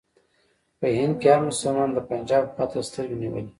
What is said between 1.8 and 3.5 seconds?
د پنجاب خواته سترګې نیولې.